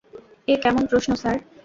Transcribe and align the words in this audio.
এ 0.47 0.55
কেমন 0.63 0.83
প্রশ্ন, 0.91 1.11
স্যার? 1.15 1.37